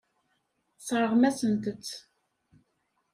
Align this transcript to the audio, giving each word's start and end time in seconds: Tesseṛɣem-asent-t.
Tesseṛɣem-asent-t. 0.77 1.85